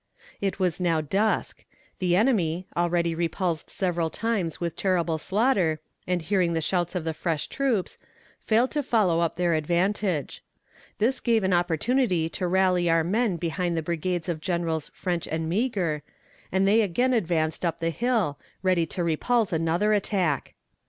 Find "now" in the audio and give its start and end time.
0.79-0.99